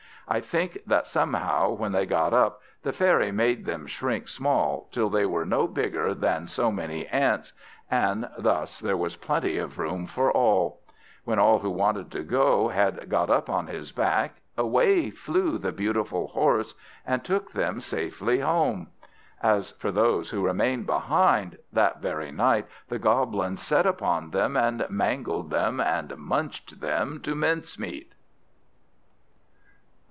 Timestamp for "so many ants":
6.47-7.51